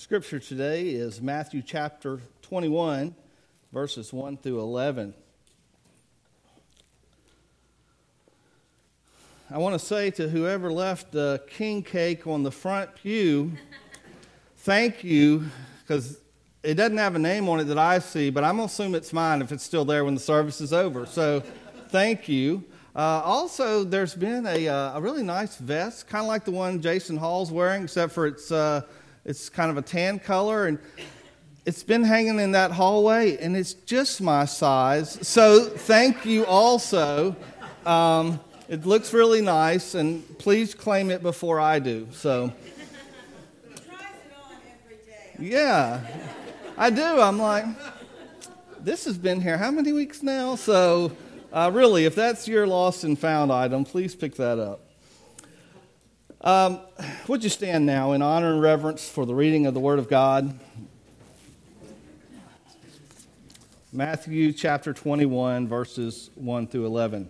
[0.00, 3.14] scripture today is Matthew chapter 21,
[3.70, 5.12] verses 1 through 11.
[9.50, 13.52] I want to say to whoever left the king cake on the front pew,
[14.56, 15.44] thank you,
[15.82, 16.18] because
[16.62, 18.94] it doesn't have a name on it that I see, but I'm going to assume
[18.94, 21.04] it's mine if it's still there when the service is over.
[21.04, 21.42] So
[21.90, 22.64] thank you.
[22.96, 26.80] Uh, also, there's been a, uh, a really nice vest, kind of like the one
[26.80, 28.80] Jason Hall's wearing, except for it's, uh,
[29.24, 30.66] it's kind of a tan color.
[30.66, 30.78] And
[31.66, 35.26] it's been hanging in that hallway, and it's just my size.
[35.26, 37.36] So thank you also.
[37.84, 42.06] Um, it looks really nice, and please claim it before I do.
[42.12, 42.52] So,
[45.38, 46.00] yeah,
[46.78, 47.20] I do.
[47.20, 47.64] I'm like,
[48.80, 50.54] this has been here how many weeks now?
[50.54, 51.12] So,
[51.52, 54.80] uh, really, if that's your lost and found item, please pick that up.
[56.42, 56.80] Um,
[57.28, 60.08] would you stand now in honor and reverence for the reading of the Word of
[60.08, 60.58] God?
[63.92, 67.28] Matthew chapter 21, verses 1 through 11.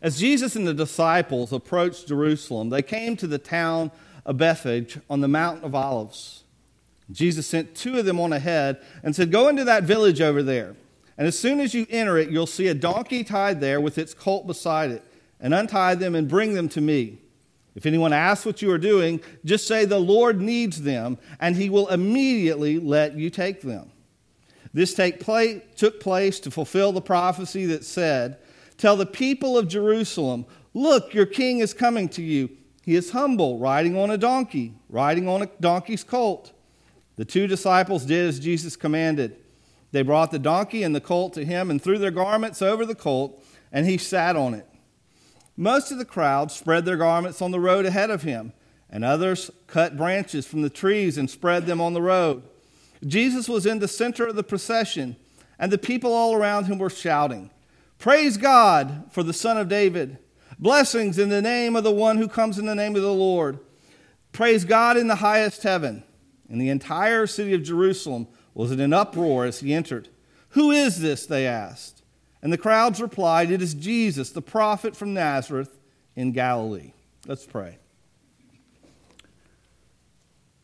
[0.00, 3.90] As Jesus and the disciples approached Jerusalem, they came to the town
[4.24, 6.44] of Bethphage on the Mount of Olives.
[7.10, 10.76] Jesus sent two of them on ahead and said, Go into that village over there.
[11.18, 14.14] And as soon as you enter it, you'll see a donkey tied there with its
[14.14, 15.02] colt beside it,
[15.40, 17.18] and untie them and bring them to me.
[17.74, 21.68] If anyone asks what you are doing, just say, The Lord needs them, and he
[21.68, 23.92] will immediately let you take them.
[24.72, 28.38] This take place, took place to fulfill the prophecy that said,
[28.78, 32.50] Tell the people of Jerusalem, Look, your king is coming to you.
[32.82, 36.52] He is humble, riding on a donkey, riding on a donkey's colt.
[37.16, 39.36] The two disciples did as Jesus commanded.
[39.92, 42.94] They brought the donkey and the colt to him and threw their garments over the
[42.94, 43.42] colt,
[43.72, 44.68] and he sat on it.
[45.56, 48.52] Most of the crowd spread their garments on the road ahead of him,
[48.90, 52.42] and others cut branches from the trees and spread them on the road.
[53.04, 55.16] Jesus was in the center of the procession,
[55.58, 57.50] and the people all around him were shouting,
[57.98, 60.18] Praise God for the Son of David!
[60.58, 63.58] Blessings in the name of the one who comes in the name of the Lord.
[64.32, 66.02] Praise God in the highest heaven.
[66.48, 70.08] And the entire city of Jerusalem was in an uproar as he entered.
[70.50, 71.26] Who is this?
[71.26, 72.02] They asked.
[72.46, 75.76] And the crowds replied, It is Jesus, the prophet from Nazareth
[76.14, 76.92] in Galilee.
[77.26, 77.78] Let's pray.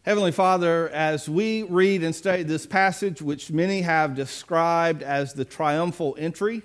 [0.02, 5.44] Heavenly Father, as we read and study this passage, which many have described as the
[5.44, 6.62] triumphal entry,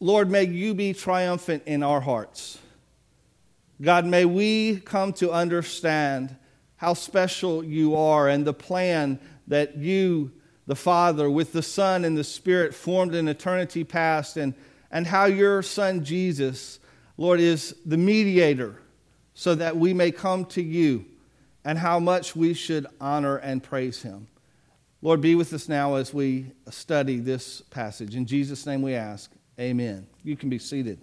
[0.00, 2.58] Lord, may you be triumphant in our hearts.
[3.82, 6.34] God, may we come to understand
[6.76, 10.32] how special you are and the plan that you,
[10.68, 14.52] the Father, with the Son and the Spirit, formed in eternity past, and,
[14.90, 16.78] and how your Son Jesus,
[17.16, 18.80] Lord, is the mediator
[19.32, 21.06] so that we may come to you,
[21.64, 24.28] and how much we should honor and praise him.
[25.00, 28.14] Lord, be with us now as we study this passage.
[28.14, 30.06] In Jesus' name we ask, Amen.
[30.22, 31.00] You can be seated.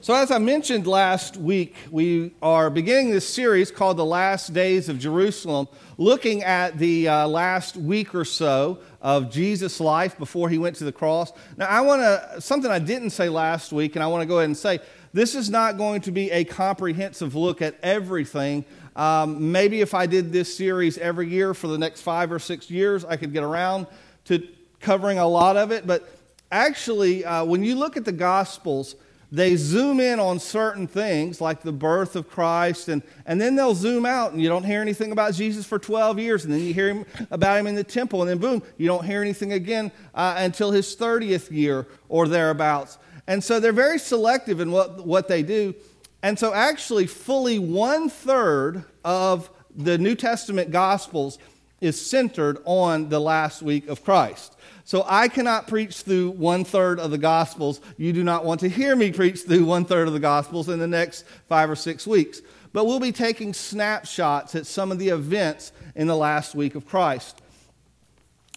[0.00, 4.88] So, as I mentioned last week, we are beginning this series called The Last Days
[4.88, 5.66] of Jerusalem,
[5.96, 10.84] looking at the uh, last week or so of Jesus' life before he went to
[10.84, 11.32] the cross.
[11.56, 14.36] Now, I want to, something I didn't say last week, and I want to go
[14.36, 14.78] ahead and say
[15.12, 18.64] this is not going to be a comprehensive look at everything.
[18.94, 22.70] Um, maybe if I did this series every year for the next five or six
[22.70, 23.88] years, I could get around
[24.26, 24.46] to
[24.78, 25.88] covering a lot of it.
[25.88, 26.08] But
[26.52, 28.94] actually, uh, when you look at the Gospels,
[29.30, 33.74] they zoom in on certain things like the birth of Christ, and, and then they'll
[33.74, 36.72] zoom out, and you don't hear anything about Jesus for 12 years, and then you
[36.72, 39.92] hear him, about him in the temple, and then boom, you don't hear anything again
[40.14, 42.98] uh, until his 30th year or thereabouts.
[43.26, 45.74] And so they're very selective in what, what they do.
[46.22, 51.38] And so, actually, fully one third of the New Testament Gospels
[51.80, 54.56] is centered on the last week of Christ.
[54.84, 57.80] So I cannot preach through one third of the Gospels.
[57.96, 60.78] You do not want to hear me preach through one third of the Gospels in
[60.78, 62.40] the next five or six weeks.
[62.72, 66.86] But we'll be taking snapshots at some of the events in the last week of
[66.86, 67.40] Christ.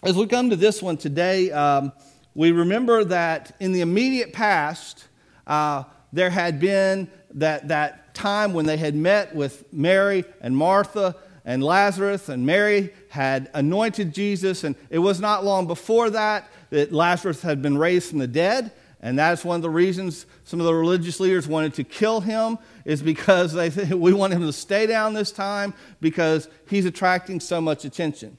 [0.02, 1.92] As we come to this one today, um,
[2.34, 5.06] we remember that in the immediate past,
[5.46, 11.14] uh, there had been that, that time when they had met with Mary and Martha
[11.44, 14.64] and Lazarus, and Mary had anointed Jesus.
[14.64, 18.72] And it was not long before that that Lazarus had been raised from the dead.
[19.00, 22.56] And that's one of the reasons some of the religious leaders wanted to kill him,
[22.86, 27.38] is because they think we want him to stay down this time because he's attracting
[27.38, 28.38] so much attention.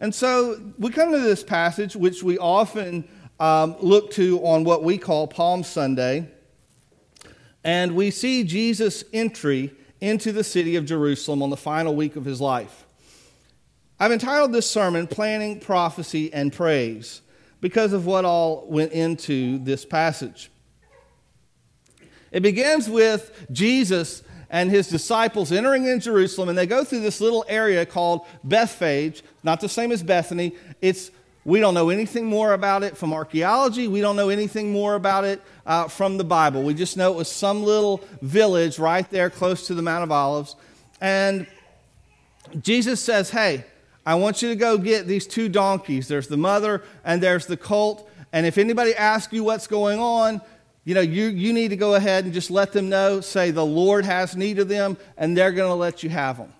[0.00, 3.06] And so we come to this passage, which we often
[3.38, 6.28] um, look to on what we call Palm Sunday,
[7.62, 12.24] and we see Jesus' entry into the city of Jerusalem on the final week of
[12.24, 12.86] his life.
[14.02, 17.22] I've entitled this sermon Planning, Prophecy, and Praise
[17.60, 20.50] because of what all went into this passage.
[22.32, 27.20] It begins with Jesus and his disciples entering in Jerusalem, and they go through this
[27.20, 30.56] little area called Bethphage, not the same as Bethany.
[30.80, 31.12] It's
[31.44, 33.86] we don't know anything more about it from archaeology.
[33.86, 36.64] We don't know anything more about it uh, from the Bible.
[36.64, 40.10] We just know it was some little village right there close to the Mount of
[40.10, 40.56] Olives.
[41.00, 41.46] And
[42.60, 43.64] Jesus says, Hey,
[44.04, 46.08] I want you to go get these two donkeys.
[46.08, 48.08] There's the mother and there's the colt.
[48.32, 50.40] And if anybody asks you what's going on,
[50.84, 53.64] you know, you, you need to go ahead and just let them know, say, the
[53.64, 56.52] Lord has need of them, and they're going to let you have them.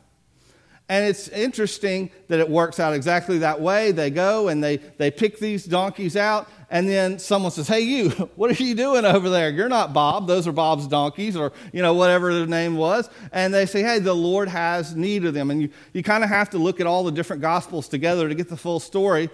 [0.92, 3.92] And it's interesting that it works out exactly that way.
[3.92, 8.10] They go and they, they pick these donkeys out, and then someone says, Hey, you,
[8.36, 9.48] what are you doing over there?
[9.48, 10.26] You're not Bob.
[10.26, 13.08] Those are Bob's donkeys, or, you know, whatever the name was.
[13.32, 15.50] And they say, Hey, the Lord has need of them.
[15.50, 18.34] And you, you kind of have to look at all the different gospels together to
[18.34, 19.30] get the full story.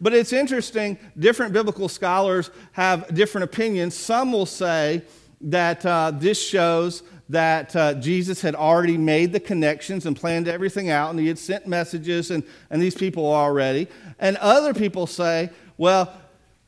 [0.00, 3.96] But it's interesting, different biblical scholars have different opinions.
[3.96, 5.02] Some will say
[5.40, 10.90] that uh, this shows that uh, Jesus had already made the connections and planned everything
[10.90, 13.86] out, and he had sent messages, and, and these people already.
[14.18, 16.12] And other people say, well,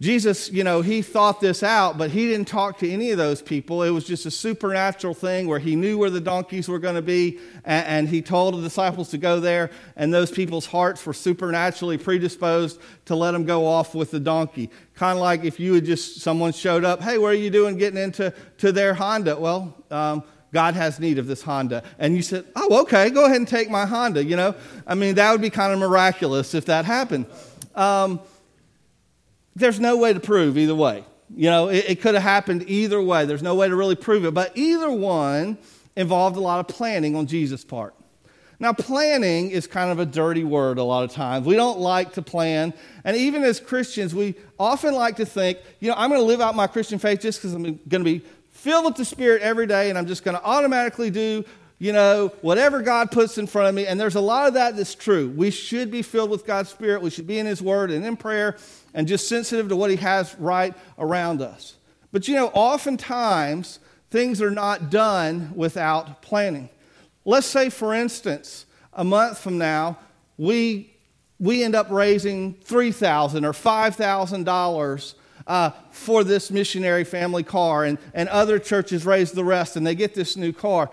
[0.01, 3.43] Jesus, you know, he thought this out, but he didn't talk to any of those
[3.43, 3.83] people.
[3.83, 7.03] It was just a supernatural thing where he knew where the donkeys were going to
[7.03, 11.13] be, and, and, he told the disciples to go there, and those people's hearts were
[11.13, 14.71] supernaturally predisposed to let them go off with the donkey.
[14.95, 17.79] Kind of like if you had just, someone showed up, hey, what are you doing
[17.79, 19.39] getting into to their Honda?
[19.39, 21.83] Well, um, God has need of this Honda.
[21.99, 24.55] And you said, oh, okay, go ahead and take my Honda, you know?
[24.87, 27.27] I mean, that would be kind of miraculous if that happened.
[27.75, 28.21] Um,
[29.57, 31.05] there's no way to prove either way.
[31.35, 33.25] You know, it, it could have happened either way.
[33.25, 34.35] There's no way to really prove it.
[34.35, 35.57] But either one
[35.97, 37.95] involved a lot of planning on Jesus' part.
[38.59, 41.47] Now, planning is kind of a dirty word a lot of times.
[41.47, 42.73] We don't like to plan.
[43.03, 46.41] And even as Christians, we often like to think, you know, I'm going to live
[46.41, 48.23] out my Christian faith just because I'm going to be
[48.53, 51.45] filled with the Spirit every day and I'm just going to automatically do
[51.83, 53.89] you know, whatever God puts in front of me.
[53.89, 55.29] And there's a lot of that that's true.
[55.31, 57.03] We should be filled with God's Spirit.
[57.03, 58.57] We should be in His Word and in prayer
[58.95, 61.75] and just sensitive to what He has right around us.
[62.13, 63.81] But you know, oftentimes
[64.13, 66.69] things are not done without planning.
[67.25, 69.99] Let's say, for instance, a month from now,
[70.39, 70.95] we,
[71.41, 75.15] we end up raising $3,000 or $5,000
[75.47, 79.95] uh, for this missionary family car, and, and other churches raise the rest, and they
[79.95, 80.91] get this new car.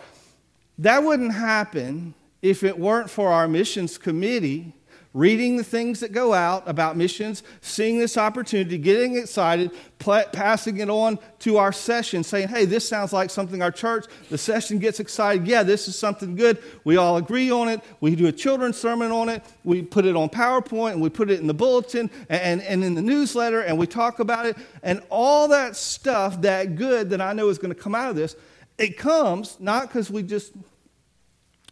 [0.77, 4.73] That wouldn't happen if it weren't for our missions committee
[5.13, 10.77] reading the things that go out about missions, seeing this opportunity, getting excited, pl- passing
[10.77, 14.77] it on to our session, saying, hey, this sounds like something our church, the session
[14.77, 15.47] gets excited.
[15.47, 16.61] Yeah, this is something good.
[16.83, 17.81] We all agree on it.
[18.01, 19.43] We do a children's sermon on it.
[19.63, 22.93] We put it on PowerPoint and we put it in the bulletin and, and in
[22.93, 24.57] the newsletter and we talk about it.
[24.83, 28.15] And all that stuff, that good that I know is going to come out of
[28.15, 28.35] this,
[28.77, 30.53] it comes not because we just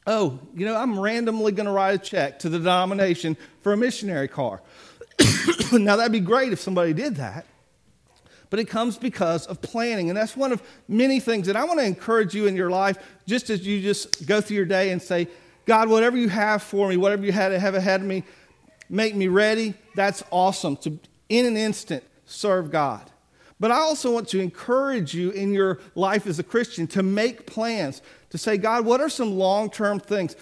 [0.08, 3.78] oh, you know, I'm randomly going to write a check to the denomination for a
[3.78, 4.62] missionary car.
[5.74, 7.46] now, that'd be great if somebody did that.
[8.50, 10.10] But it comes because of planning.
[10.10, 12.98] And that's one of many things that I want to encourage you in your life,
[13.28, 15.28] just as you just go through your day and say,
[15.66, 18.24] God, whatever you have for me, whatever you had have ahead of me,
[18.90, 19.74] make me ready.
[19.96, 23.12] That's awesome to, in an instant, serve God.
[23.60, 27.48] But I also want to encourage you in your life as a Christian to make
[27.48, 30.36] plans, to say, God, what are some long term things?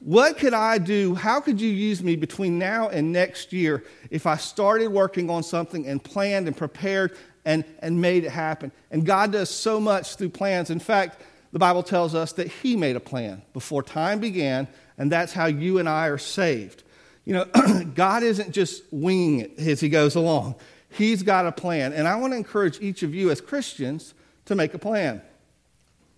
[0.00, 1.14] What could I do?
[1.14, 5.42] How could you use me between now and next year if I started working on
[5.42, 8.70] something and planned and prepared and, and made it happen?
[8.90, 10.70] And God does so much through plans.
[10.70, 11.22] In fact,
[11.52, 15.46] the Bible tells us that He made a plan before time began, and that's how
[15.46, 16.84] you and I are saved.
[17.24, 17.44] You know,
[17.94, 20.56] God isn't just winging it as He goes along.
[20.90, 21.92] He's got a plan.
[21.92, 24.14] And I want to encourage each of you as Christians
[24.46, 25.22] to make a plan.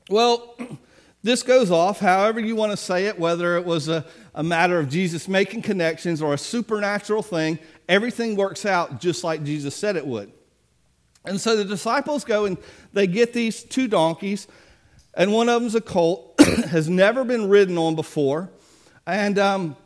[0.09, 0.57] Well,
[1.23, 4.79] this goes off however you want to say it, whether it was a, a matter
[4.79, 7.59] of Jesus making connections or a supernatural thing,
[7.89, 10.33] everything works out just like Jesus said it would.
[11.25, 12.57] And so the disciples go and
[12.93, 14.49] they get these two donkeys,
[15.15, 18.51] and one of them's a colt, has never been ridden on before.
[19.07, 19.77] And, um,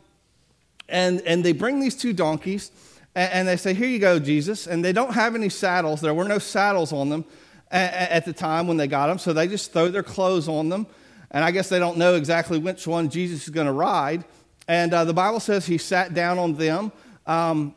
[0.87, 2.71] and, and they bring these two donkeys,
[3.15, 4.67] and, they say, Here you go, Jesus.
[4.67, 6.01] And they don't have any saddles.
[6.01, 7.25] There were no saddles on them
[7.71, 10.85] at the time when they got them, so they just throw their clothes on them.
[11.31, 14.23] And I guess they don't know exactly which one Jesus is going to ride.
[14.67, 16.91] And uh, the Bible says he sat down on them.
[17.25, 17.73] Um,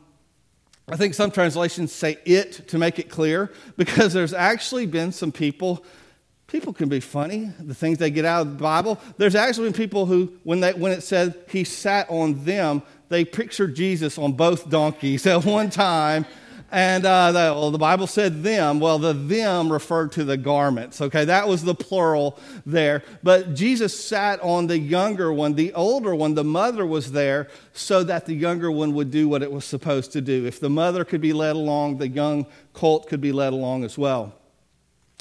[0.87, 5.31] I think some translations say it to make it clear because there's actually been some
[5.31, 5.85] people
[6.47, 8.99] people can be funny, the things they get out of the Bible.
[9.17, 13.25] There's actually been people who, when, they, when it said he sat on them, they
[13.25, 16.25] pictured Jesus on both donkeys at one time.
[16.71, 18.79] And uh, the, well, the Bible said them.
[18.79, 21.01] Well, the them referred to the garments.
[21.01, 23.03] Okay, that was the plural there.
[23.23, 26.35] But Jesus sat on the younger one, the older one.
[26.35, 30.11] The mother was there so that the younger one would do what it was supposed
[30.11, 30.45] to do.
[30.45, 33.97] If the mother could be led along, the young colt could be led along as
[33.97, 34.35] well.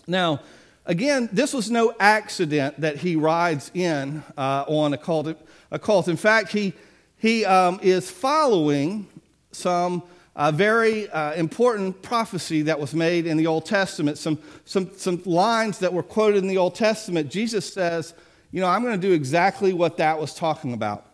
[0.07, 0.41] Now,
[0.85, 5.35] again, this was no accident that he rides in uh, on a colt,
[5.71, 6.09] a colt.
[6.09, 6.75] In fact, he,
[7.19, 9.09] he um, is following
[9.53, 10.03] some
[10.39, 15.21] a very uh, important prophecy that was made in the Old Testament, some, some, some
[15.25, 17.29] lines that were quoted in the Old Testament.
[17.29, 18.15] Jesus says,
[18.53, 21.05] You know, I'm going to do exactly what that was talking about.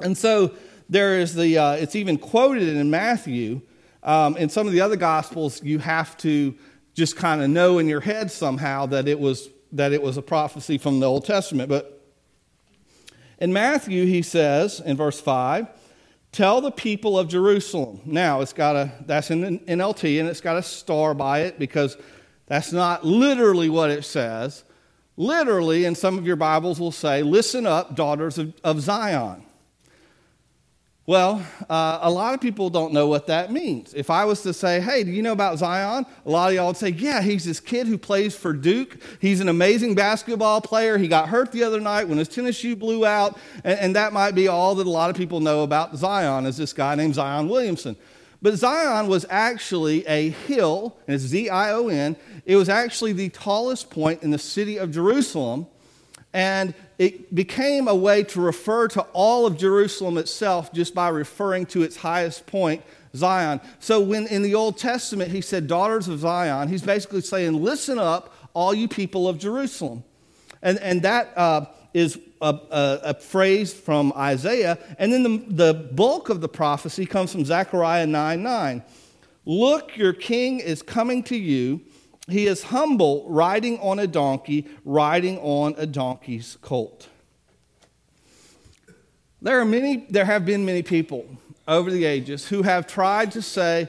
[0.00, 0.52] And so
[0.90, 3.62] there is the, uh, it's even quoted in Matthew.
[4.02, 6.54] Um, in some of the other Gospels, you have to
[6.92, 10.22] just kind of know in your head somehow that it was that it was a
[10.22, 11.68] prophecy from the Old Testament.
[11.68, 11.95] But
[13.38, 15.66] in Matthew, he says in verse 5,
[16.32, 18.00] Tell the people of Jerusalem.
[18.04, 21.58] Now, it's got a, that's in the NLT, and it's got a star by it
[21.58, 21.96] because
[22.46, 24.64] that's not literally what it says.
[25.16, 29.44] Literally, and some of your Bibles will say, Listen up, daughters of, of Zion.
[31.08, 33.94] Well, uh, a lot of people don't know what that means.
[33.94, 36.04] If I was to say, hey, do you know about Zion?
[36.24, 38.98] A lot of y'all would say, yeah, he's this kid who plays for Duke.
[39.20, 40.98] He's an amazing basketball player.
[40.98, 43.38] He got hurt the other night when his tennis shoe blew out.
[43.62, 46.56] And, and that might be all that a lot of people know about Zion, is
[46.56, 47.96] this guy named Zion Williamson.
[48.42, 52.16] But Zion was actually a hill, and it's Z I O N.
[52.44, 55.68] It was actually the tallest point in the city of Jerusalem.
[56.32, 61.66] And it became a way to refer to all of Jerusalem itself just by referring
[61.66, 62.82] to its highest point,
[63.14, 63.60] Zion.
[63.80, 67.98] So when in the Old Testament he said, daughters of Zion, he's basically saying, listen
[67.98, 70.04] up, all you people of Jerusalem.
[70.62, 74.78] And, and that uh, is a, a, a, phrase from Isaiah.
[74.98, 78.82] And then the, the bulk of the prophecy comes from Zechariah 9 9.
[79.44, 81.82] Look, your king is coming to you
[82.28, 87.08] he is humble, riding on a donkey, riding on a donkey's colt.
[89.40, 91.26] There are many, there have been many people
[91.68, 93.88] over the ages who have tried to say,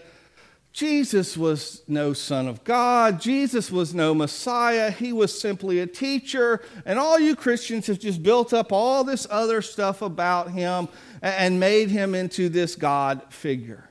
[0.71, 3.19] Jesus was no Son of God.
[3.19, 4.91] Jesus was no Messiah.
[4.91, 6.61] He was simply a teacher.
[6.85, 10.87] And all you Christians have just built up all this other stuff about him
[11.23, 13.89] and made him into this God figure.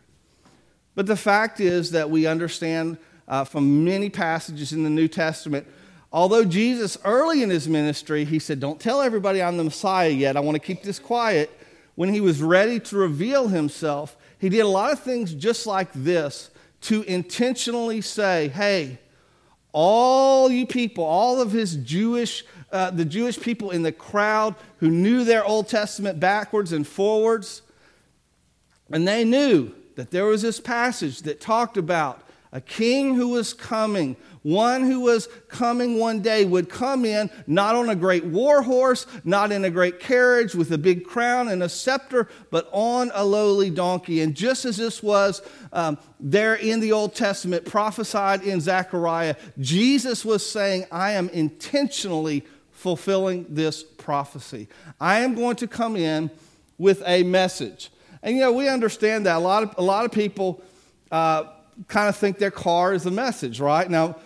[0.94, 5.66] But the fact is that we understand uh, from many passages in the New Testament.
[6.12, 10.36] Although Jesus, early in his ministry, he said, Don't tell everybody I'm the Messiah yet.
[10.36, 11.50] I want to keep this quiet.
[11.94, 15.88] When he was ready to reveal himself, he did a lot of things just like
[15.92, 16.50] this
[16.82, 18.98] to intentionally say, Hey,
[19.72, 24.90] all you people, all of his Jewish, uh, the Jewish people in the crowd who
[24.90, 27.62] knew their Old Testament backwards and forwards,
[28.90, 33.52] and they knew that there was this passage that talked about a king who was
[33.52, 38.62] coming, one who was coming one day, would come in not on a great war
[38.62, 43.10] horse, not in a great carriage with a big crown and a scepter, but on
[43.14, 44.20] a lowly donkey.
[44.20, 50.24] And just as this was um, there in the Old Testament, prophesied in Zechariah, Jesus
[50.24, 54.68] was saying, I am intentionally fulfilling this prophecy.
[55.00, 56.30] I am going to come in
[56.78, 57.90] with a message.
[58.22, 60.62] And you know, we understand that a lot of, a lot of people.
[61.10, 61.44] Uh,
[61.88, 63.88] kind of think their car is the message, right?
[63.88, 64.16] Now,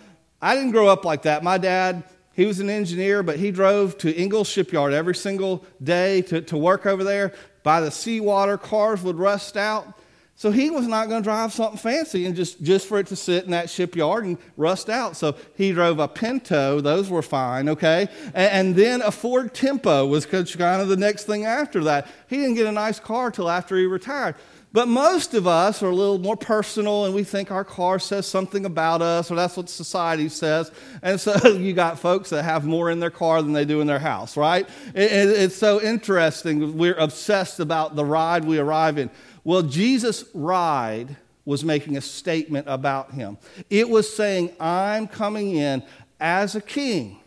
[0.41, 1.43] I didn't grow up like that.
[1.43, 2.03] My dad,
[2.33, 6.57] he was an engineer, but he drove to Ingalls Shipyard every single day to, to
[6.57, 7.33] work over there.
[7.63, 9.99] By the seawater, cars would rust out.
[10.41, 13.15] So he was not going to drive something fancy and just, just for it to
[13.15, 15.15] sit in that shipyard and rust out.
[15.15, 16.81] So he drove a Pinto.
[16.81, 18.07] Those were fine, okay?
[18.33, 22.07] And, and then a Ford Tempo was kind of the next thing after that.
[22.27, 24.33] He didn't get a nice car till after he retired.
[24.73, 28.25] But most of us are a little more personal and we think our car says
[28.25, 30.71] something about us, or that's what society says.
[31.01, 33.87] And so you got folks that have more in their car than they do in
[33.87, 34.67] their house, right?
[34.95, 36.77] It, it, it's so interesting.
[36.77, 39.09] We're obsessed about the ride we arrive in.
[39.43, 43.37] Well, Jesus' ride was making a statement about him,
[43.69, 45.83] it was saying, I'm coming in
[46.19, 47.20] as a king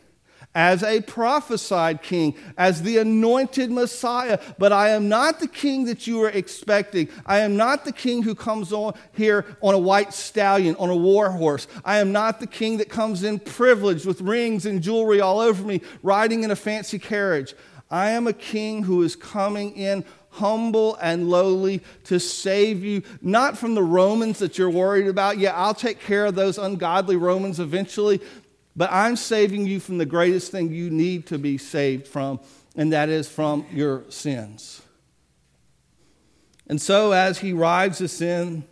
[0.55, 4.39] as a prophesied king, as the anointed Messiah.
[4.59, 7.09] But I am not the king that you are expecting.
[7.27, 10.97] I am not the king who comes on here on a white stallion, on a
[10.97, 11.67] war horse.
[11.85, 15.65] I am not the king that comes in privileged with rings and jewelry all over
[15.65, 17.55] me, riding in a fancy carriage.
[17.91, 23.57] I am a king who is coming in humble and lowly to save you, not
[23.57, 25.39] from the Romans that you're worried about.
[25.39, 28.21] Yeah, I'll take care of those ungodly Romans eventually,
[28.77, 32.41] But I'm saving you from the greatest thing you need to be saved from,
[32.77, 34.83] and that is from your sins.
[36.67, 38.65] And so, as he rides us in,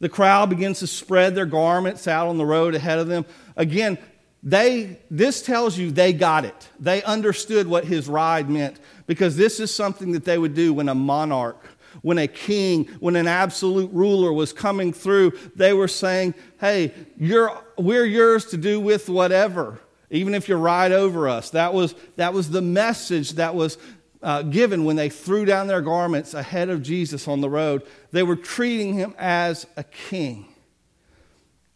[0.00, 3.24] the crowd begins to spread their garments out on the road ahead of them.
[3.56, 3.98] Again,
[4.42, 6.68] they, this tells you they got it.
[6.78, 10.88] They understood what his ride meant because this is something that they would do when
[10.88, 11.64] a monarch,
[12.02, 15.32] when a king, when an absolute ruler was coming through.
[15.54, 21.28] They were saying, Hey, we're yours to do with whatever, even if you ride over
[21.28, 21.50] us.
[21.50, 23.78] That was, that was the message that was
[24.22, 27.82] uh, given when they threw down their garments ahead of Jesus on the road.
[28.12, 30.46] They were treating him as a king.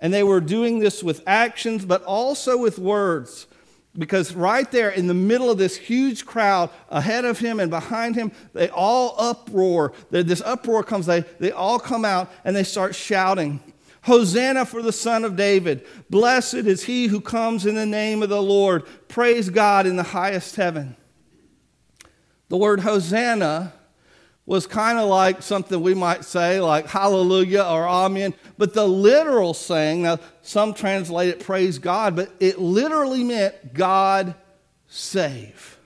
[0.01, 3.47] And they were doing this with actions, but also with words.
[3.99, 8.15] Because right there in the middle of this huge crowd, ahead of him and behind
[8.15, 9.93] him, they all uproar.
[10.11, 13.61] This uproar comes, they, they all come out and they start shouting,
[14.03, 15.87] Hosanna for the Son of David.
[16.09, 18.85] Blessed is he who comes in the name of the Lord.
[19.09, 20.97] Praise God in the highest heaven.
[22.49, 23.75] The word Hosanna
[24.51, 28.35] was kind of like something we might say, like hallelujah or amen.
[28.59, 34.35] But the literal saying, now some translate it praise God, but it literally meant God
[34.89, 35.79] save.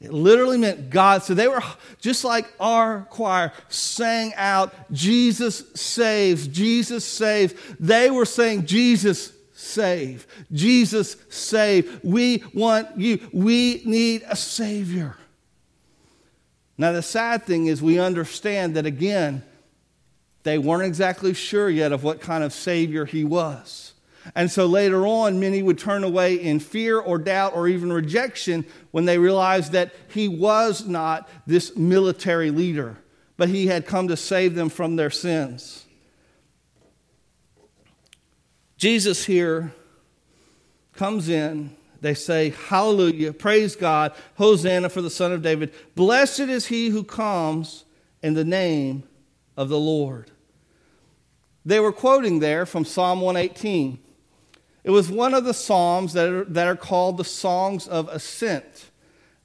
[0.00, 1.24] It literally meant God.
[1.24, 1.64] So they were
[1.98, 7.54] just like our choir sang out, Jesus saves, Jesus saves.
[7.80, 12.04] They were saying, Jesus save, Jesus save.
[12.04, 13.18] We want you.
[13.32, 15.16] We need a Savior.
[16.80, 19.42] Now, the sad thing is, we understand that again,
[20.44, 23.92] they weren't exactly sure yet of what kind of Savior he was.
[24.34, 28.64] And so later on, many would turn away in fear or doubt or even rejection
[28.92, 32.96] when they realized that he was not this military leader,
[33.36, 35.84] but he had come to save them from their sins.
[38.78, 39.74] Jesus here
[40.94, 45.72] comes in they say, Hallelujah, praise God, Hosanna for the Son of David.
[45.94, 47.84] Blessed is he who comes
[48.22, 49.04] in the name
[49.56, 50.30] of the Lord.
[51.64, 53.98] They were quoting there from Psalm 118.
[54.82, 58.90] It was one of the Psalms that are, that are called the Songs of Ascent.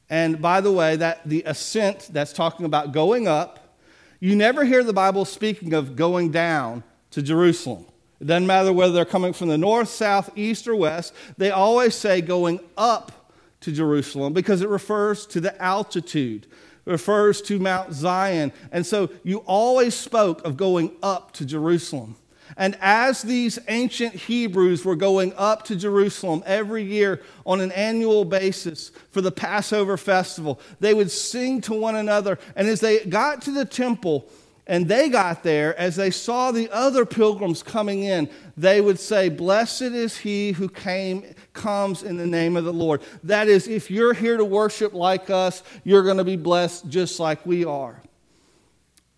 [0.09, 3.77] And by the way, that the ascent, that's talking about going up.
[4.19, 7.85] You never hear the Bible speaking of going down to Jerusalem.
[8.19, 11.13] It doesn't matter whether they're coming from the north, south, east, or west.
[11.37, 16.47] They always say going up to Jerusalem because it refers to the altitude,
[16.85, 18.53] it refers to Mount Zion.
[18.71, 22.15] And so you always spoke of going up to Jerusalem.
[22.57, 28.23] And as these ancient Hebrews were going up to Jerusalem every year on an annual
[28.23, 32.39] basis for the Passover festival, they would sing to one another.
[32.55, 34.29] And as they got to the temple,
[34.67, 39.29] and they got there, as they saw the other pilgrims coming in, they would say,
[39.29, 41.23] Blessed is he who came,
[41.53, 43.01] comes in the name of the Lord.
[43.23, 47.19] That is, if you're here to worship like us, you're going to be blessed just
[47.19, 48.01] like we are.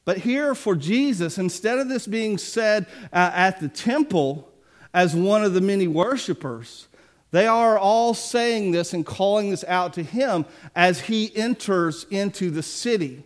[0.03, 4.49] But here for Jesus, instead of this being said uh, at the temple
[4.93, 6.87] as one of the many worshipers,
[7.31, 12.51] they are all saying this and calling this out to him as he enters into
[12.51, 13.23] the city.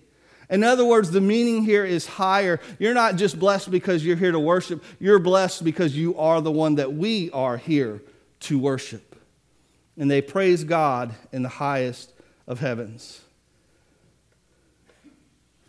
[0.51, 2.59] In other words, the meaning here is higher.
[2.77, 6.51] You're not just blessed because you're here to worship, you're blessed because you are the
[6.51, 8.01] one that we are here
[8.41, 9.15] to worship.
[9.97, 12.11] And they praise God in the highest
[12.47, 13.21] of heavens.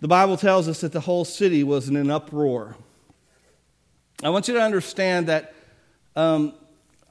[0.00, 2.74] The Bible tells us that the whole city was in an uproar.
[4.24, 5.54] I want you to understand that.
[6.16, 6.54] Um,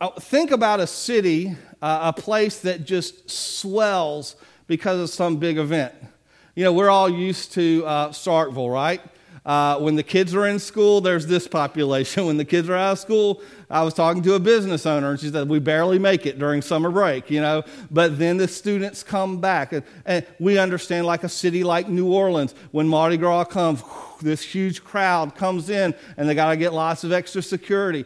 [0.01, 4.35] uh, think about a city, uh, a place that just swells
[4.67, 5.93] because of some big event.
[6.53, 9.01] You know, we're all used to uh, Starkville, right?
[9.45, 12.25] Uh, when the kids are in school, there's this population.
[12.31, 15.19] When the kids are out of school, I was talking to a business owner, and
[15.19, 17.63] she said, We barely make it during summer break, you know.
[17.89, 19.71] But then the students come back.
[19.71, 23.81] And, and we understand, like a city like New Orleans, when Mardi Gras comes,
[24.21, 28.03] this huge crowd comes in, and they got to get lots of extra security.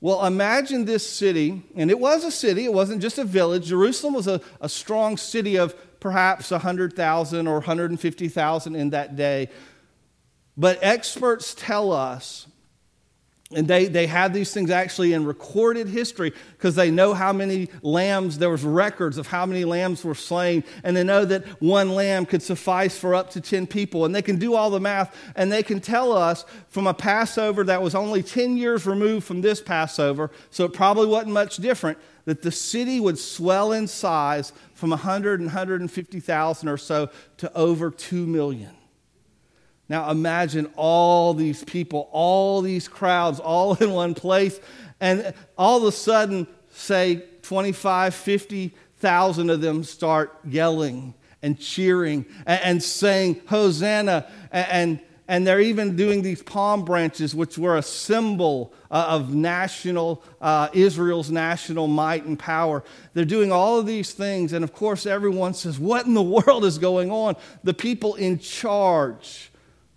[0.00, 3.66] Well, imagine this city, and it was a city, it wasn't just a village.
[3.66, 9.48] Jerusalem was a, a strong city of perhaps 100,000 or 150,000 in that day.
[10.56, 12.46] But experts tell us,
[13.52, 17.68] and they, they have these things actually in recorded history because they know how many
[17.82, 21.90] lambs, there was records of how many lambs were slain, and they know that one
[21.90, 24.04] lamb could suffice for up to 10 people.
[24.04, 27.64] And they can do all the math, and they can tell us from a Passover
[27.64, 31.98] that was only 10 years removed from this Passover, so it probably wasn't much different,
[32.26, 37.90] that the city would swell in size from 100 and 150,000 or so to over
[37.90, 38.76] 2 million.
[39.90, 44.60] Now imagine all these people, all these crowds, all in one place,
[45.00, 52.60] and all of a sudden, say 25, 50,000 of them start yelling and cheering and,
[52.62, 54.30] and saying, Hosanna.
[54.52, 59.34] And, and, and, they're even doing these palm branches, which were a symbol uh, of
[59.34, 62.84] national, uh, Israel's national might and power.
[63.14, 64.52] They're doing all of these things.
[64.52, 67.34] And of course, everyone says, What in the world is going on?
[67.64, 69.49] The people in charge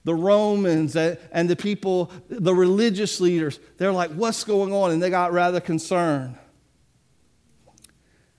[0.04, 4.92] the Romans and the people, the religious leaders, they're like, What's going on?
[4.92, 6.38] And they got rather concerned.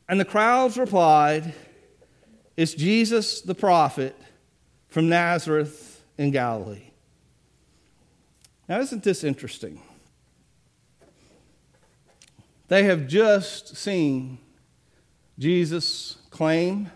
[0.09, 1.55] And the crowds replied,
[2.57, 4.17] It's Jesus the prophet
[4.89, 6.91] from Nazareth in Galilee.
[8.69, 9.81] Now, isn't this interesting?
[12.69, 14.39] They have just seen
[15.39, 16.91] Jesus claim,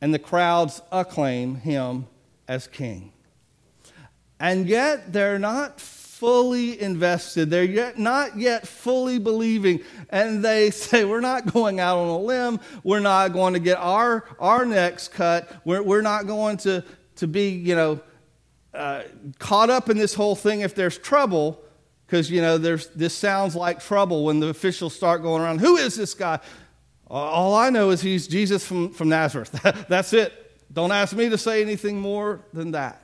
[0.00, 2.06] and the crowds acclaim him
[2.46, 3.12] as king.
[4.40, 7.50] And yet they're not fully invested.
[7.50, 9.80] They're yet not yet fully believing.
[10.08, 12.60] And they say, We're not going out on a limb.
[12.82, 15.50] We're not going to get our, our necks cut.
[15.64, 16.82] We're, we're not going to,
[17.16, 18.00] to be, you know,
[18.72, 19.02] uh,
[19.38, 21.62] caught up in this whole thing if there's trouble.
[22.06, 25.60] Because, you know, there's, this sounds like trouble when the officials start going around.
[25.60, 26.40] Who is this guy?
[27.08, 29.52] All I know is he's Jesus from, from Nazareth.
[29.88, 30.32] That's it.
[30.72, 32.99] Don't ask me to say anything more than that.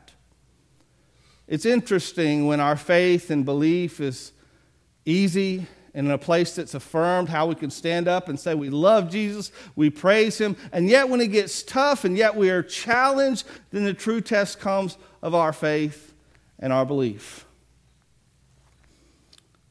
[1.48, 4.32] It's interesting when our faith and belief is
[5.04, 8.68] easy and in a place that's affirmed, how we can stand up and say we
[8.68, 12.62] love Jesus, we praise him, and yet when it gets tough and yet we are
[12.62, 16.12] challenged, then the true test comes of our faith
[16.58, 17.46] and our belief.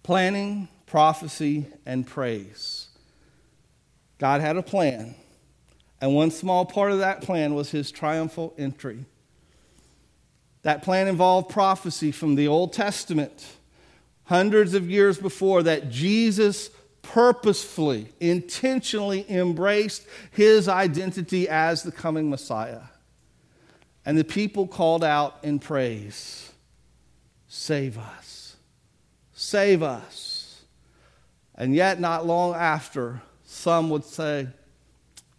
[0.01, 2.87] Planning, prophecy, and praise.
[4.17, 5.13] God had a plan,
[6.01, 9.05] and one small part of that plan was his triumphal entry
[10.65, 13.45] that plan involved prophecy from the Old Testament,
[14.23, 16.71] hundreds of years before, that Jesus
[17.03, 22.81] purposefully, intentionally embraced his identity as the coming Messiah.
[24.07, 26.51] And the people called out in praise
[27.47, 28.55] Save us!
[29.33, 30.63] Save us!
[31.53, 34.47] And yet, not long after, some would say,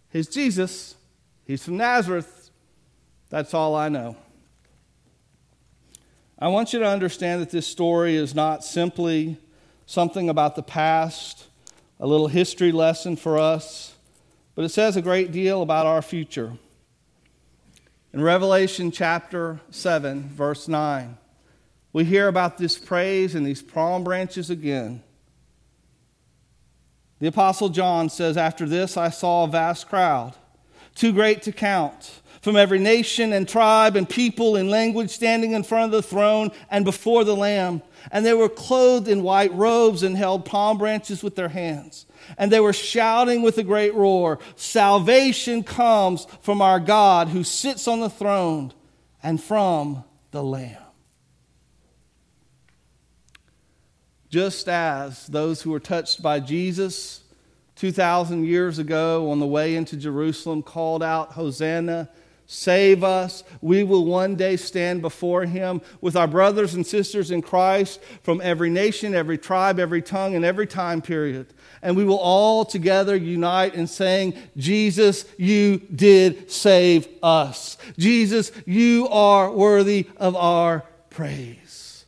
[0.09, 0.95] He's Jesus.
[1.45, 2.49] He's from Nazareth.
[3.29, 4.15] That's all I know.
[6.39, 9.37] I want you to understand that this story is not simply
[9.87, 11.47] something about the past,
[11.99, 13.95] a little history lesson for us,
[14.53, 16.53] but it says a great deal about our future.
[18.13, 21.17] In Revelation chapter 7, verse 9,
[21.91, 25.01] we hear about this praise and these palm branches again.
[27.19, 30.35] The Apostle John says, After this I saw a vast crowd,
[30.93, 35.63] too great to count from every nation and tribe and people and language standing in
[35.63, 37.81] front of the throne and before the Lamb.
[38.09, 42.05] And they were clothed in white robes and held palm branches with their hands.
[42.37, 47.85] And they were shouting with a great roar Salvation comes from our God who sits
[47.85, 48.71] on the throne
[49.21, 50.81] and from the Lamb.
[54.29, 57.25] Just as those who were touched by Jesus
[57.75, 62.07] 2,000 years ago on the way into Jerusalem called out, Hosanna
[62.47, 63.43] save us.
[63.61, 68.41] We will one day stand before him with our brothers and sisters in Christ from
[68.41, 71.53] every nation, every tribe, every tongue, and every time period.
[71.81, 77.77] And we will all together unite in saying, Jesus, you did save us.
[77.97, 82.05] Jesus, you are worthy of our praise.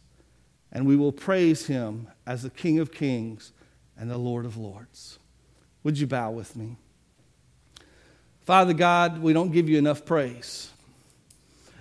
[0.72, 3.52] And we will praise him as the King of kings
[3.98, 5.20] and the Lord of lords.
[5.84, 6.78] Would you bow with me?
[8.50, 10.72] Father God, we don't give you enough praise.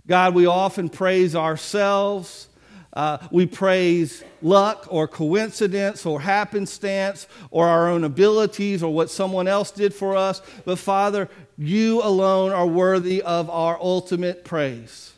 [0.07, 2.47] God, we often praise ourselves.
[2.93, 9.49] Uh, we praise luck or coincidence or happenstance or our own abilities or what someone
[9.49, 10.43] else did for us.
[10.67, 15.15] But Father, you alone are worthy of our ultimate praise.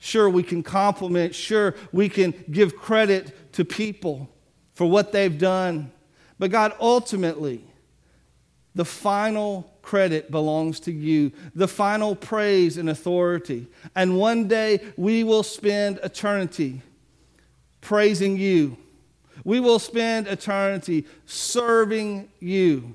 [0.00, 1.32] Sure, we can compliment.
[1.32, 4.28] Sure, we can give credit to people
[4.74, 5.92] for what they've done.
[6.40, 7.64] But God, ultimately,
[8.76, 13.66] the final credit belongs to you, the final praise and authority.
[13.94, 16.82] And one day we will spend eternity
[17.80, 18.76] praising you.
[19.44, 22.94] We will spend eternity serving you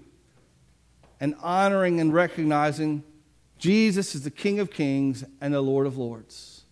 [1.19, 3.03] and honoring and recognizing
[3.57, 6.63] Jesus is the King of Kings and the Lord of Lords.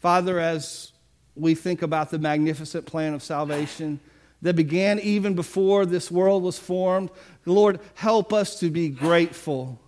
[0.00, 0.92] Father, as
[1.34, 4.00] we think about the magnificent plan of salvation,
[4.42, 7.10] that began even before this world was formed.
[7.44, 9.80] Lord, help us to be grateful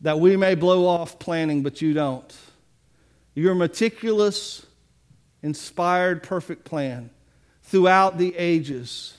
[0.00, 2.34] that we may blow off planning, but you don't.
[3.34, 4.66] Your meticulous,
[5.42, 7.10] inspired, perfect plan
[7.62, 9.14] throughout the ages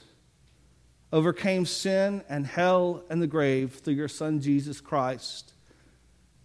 [1.16, 5.54] overcame sin and hell and the grave through your Son, Jesus Christ.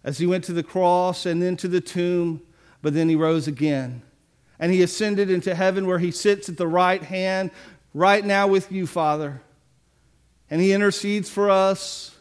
[0.01, 2.41] As he went to the cross and then to the tomb,
[2.81, 4.01] but then he rose again.
[4.61, 7.49] And he ascended into heaven where he sits at the right hand,
[7.95, 9.41] right now with you, Father.
[10.51, 12.15] And he intercedes for us,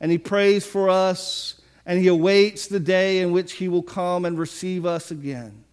[0.00, 4.24] and he prays for us, and he awaits the day in which he will come
[4.24, 5.64] and receive us again.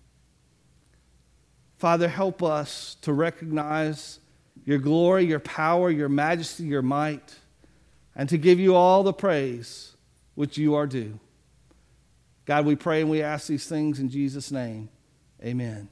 [1.77, 4.19] Father, help us to recognize
[4.65, 7.35] your glory, your power, your majesty, your might,
[8.15, 9.95] and to give you all the praise
[10.33, 11.19] which you are due.
[12.45, 14.89] God, we pray and we ask these things in Jesus' name.
[15.43, 15.89] Amen.